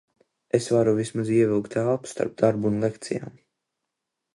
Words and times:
Es 0.59 0.69
varu 0.75 0.93
vismaz 1.01 1.27
ievilkt 1.37 1.77
elpu 1.83 2.13
starp 2.15 2.35
darbu 2.43 2.73
un 2.75 2.85
lekcijām. 2.87 3.41